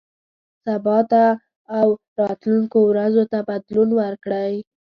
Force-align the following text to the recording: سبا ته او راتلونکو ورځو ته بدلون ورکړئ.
سبا 0.65 0.97
ته 1.11 1.23
او 1.79 1.87
راتلونکو 2.21 2.79
ورځو 2.91 3.23
ته 3.31 3.39
بدلون 3.49 3.89
ورکړئ. 4.01 4.53